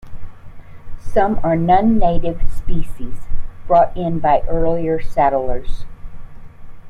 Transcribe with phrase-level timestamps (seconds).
[0.99, 3.19] Some are non-native species,
[3.67, 5.85] brought in by early settlers.